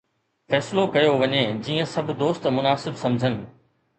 فيصلو 0.51 0.85
ڪيو 0.95 1.11
وڃي 1.23 1.43
جيئن 1.67 1.91
سڀ 1.93 2.09
دوست 2.23 2.47
مناسب 2.57 2.99
سمجهن 3.05 3.39